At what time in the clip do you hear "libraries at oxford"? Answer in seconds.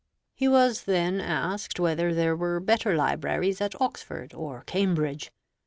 2.95-4.33